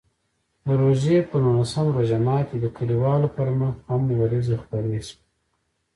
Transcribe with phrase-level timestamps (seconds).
[0.65, 5.21] د روژې په نولسم روژه ماتي د کلیوالو پر مخ غم وریځې خپرې شوې.